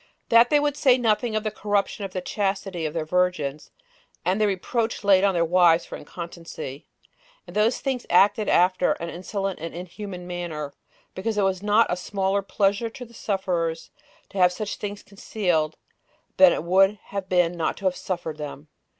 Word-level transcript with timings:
That 0.29 0.49
they 0.49 0.59
would 0.59 0.75
say 0.75 0.97
nothing 0.97 1.35
of 1.35 1.43
the 1.43 1.51
corruption 1.51 2.03
of 2.03 2.11
the 2.11 2.21
chastity 2.21 2.87
of 2.87 2.93
their 2.95 3.05
virgins, 3.05 3.69
and 4.25 4.41
the 4.41 4.47
reproach 4.47 5.03
laid 5.03 5.23
on 5.23 5.35
their 5.35 5.45
wives 5.45 5.85
for 5.85 5.95
incontinency, 5.95 6.87
and 7.45 7.55
those 7.55 7.79
things 7.81 8.07
acted 8.09 8.49
after 8.49 8.93
an 8.93 9.11
insolent 9.11 9.59
and 9.59 9.75
inhuman 9.75 10.25
manner; 10.25 10.73
because 11.13 11.37
it 11.37 11.43
was 11.43 11.61
not 11.61 11.85
a 11.87 11.95
smaller 11.95 12.41
pleasure 12.41 12.89
to 12.89 13.05
the 13.05 13.13
sufferers 13.13 13.91
to 14.29 14.39
have 14.39 14.51
such 14.51 14.77
things 14.77 15.03
concealed, 15.03 15.77
than 16.37 16.51
it 16.51 16.63
would 16.63 16.97
have 17.09 17.29
been 17.29 17.51
not 17.51 17.77
to 17.77 17.85
have 17.85 17.95
suffered 17.95 18.37
them. 18.39 18.69